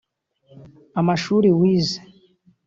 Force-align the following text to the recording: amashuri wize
amashuri 0.99 1.47
wize 1.59 1.99